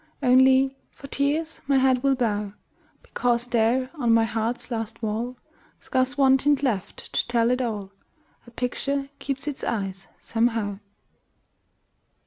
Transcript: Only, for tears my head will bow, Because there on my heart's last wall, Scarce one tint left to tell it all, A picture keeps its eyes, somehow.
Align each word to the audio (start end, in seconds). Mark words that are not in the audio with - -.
Only, 0.23 0.77
for 0.89 1.05
tears 1.05 1.61
my 1.67 1.77
head 1.77 2.01
will 2.01 2.15
bow, 2.15 2.53
Because 3.03 3.45
there 3.45 3.91
on 3.93 4.11
my 4.15 4.23
heart's 4.23 4.71
last 4.71 5.03
wall, 5.03 5.37
Scarce 5.79 6.17
one 6.17 6.39
tint 6.39 6.63
left 6.63 7.13
to 7.13 7.27
tell 7.27 7.51
it 7.51 7.61
all, 7.61 7.91
A 8.47 8.49
picture 8.49 9.09
keeps 9.19 9.47
its 9.47 9.63
eyes, 9.63 10.07
somehow. 10.19 10.79